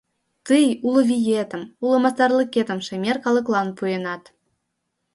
[0.47, 4.23] Тый уло виетым, уло мастарлыкетым шемер калыклан пуэнат.